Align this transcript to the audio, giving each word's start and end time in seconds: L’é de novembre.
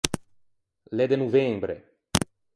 L’é 0.95 1.05
de 1.11 1.17
novembre. 1.21 1.75